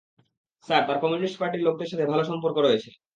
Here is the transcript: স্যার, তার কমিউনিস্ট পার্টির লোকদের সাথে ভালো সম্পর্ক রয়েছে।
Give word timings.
স্যার, 0.67 0.81
তার 0.87 0.97
কমিউনিস্ট 1.03 1.37
পার্টির 1.39 1.65
লোকদের 1.67 1.89
সাথে 1.91 2.05
ভালো 2.11 2.23
সম্পর্ক 2.29 2.57
রয়েছে। 2.59 2.89